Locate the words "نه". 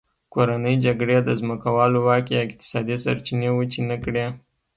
3.89-3.97